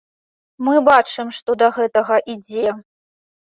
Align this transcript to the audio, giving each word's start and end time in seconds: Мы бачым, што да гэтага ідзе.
Мы 0.67 0.79
бачым, 0.87 1.27
што 1.41 1.57
да 1.63 1.69
гэтага 1.77 2.19
ідзе. 2.35 2.65